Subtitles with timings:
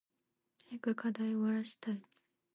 [0.67, 2.03] 早く課題終わらしたい。